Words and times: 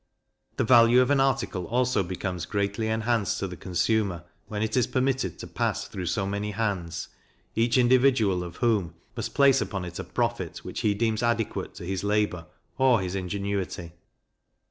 The 0.57 0.63
value 0.63 0.99
of 0.99 1.11
an 1.11 1.19
article 1.19 1.67
also 1.67 2.01
becomes 2.01 2.47
greatly 2.47 2.87
enhanced 2.87 3.37
to 3.37 3.47
the 3.47 3.55
consumer, 3.55 4.23
when 4.47 4.63
it 4.63 4.75
is 4.75 4.87
permitted 4.87 5.37
to 5.37 5.45
pass 5.45 5.87
through 5.87 6.07
so 6.07 6.25
many 6.25 6.49
hands, 6.49 7.09
each 7.53 7.77
individual 7.77 8.43
of 8.43 8.55
whom 8.55 8.95
must 9.15 9.35
place 9.35 9.61
upon 9.61 9.85
it 9.85 9.99
a 9.99 10.03
profit 10.03 10.65
which 10.65 10.79
he 10.79 10.95
deems 10.95 11.21
adequate 11.21 11.75
to 11.75 11.85
his 11.85 12.03
labour 12.03 12.47
or 12.79 12.99
his 12.99 13.13
ingenuity. 13.13 13.91